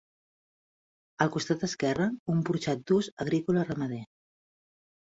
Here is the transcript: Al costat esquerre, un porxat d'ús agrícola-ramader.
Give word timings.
Al 1.25 1.31
costat 1.35 1.67
esquerre, 1.69 2.09
un 2.35 2.43
porxat 2.49 2.85
d'ús 2.89 3.13
agrícola-ramader. 3.29 4.07